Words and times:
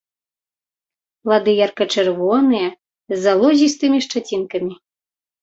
Плады 1.27 1.53
ярка-чырвоныя, 1.65 2.69
з 3.15 3.21
залозістымі 3.27 3.97
шчацінкамі. 4.09 4.75